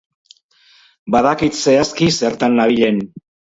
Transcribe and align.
Badakit 1.17 1.59
zehazki 1.67 2.09
zertan 2.25 2.61
nabilen. 2.65 3.01